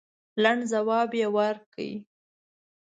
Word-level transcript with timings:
لنډ 0.43 0.61
جواب 0.71 1.09
یې 1.19 1.27
ورکړ. 1.35 1.89